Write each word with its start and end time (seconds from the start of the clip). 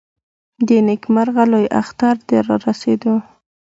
د 0.67 0.69
نېکمرغه 0.87 1.43
لوی 1.51 1.67
اختر 1.81 2.15
د 2.29 2.29
رارسېدو. 2.47 3.15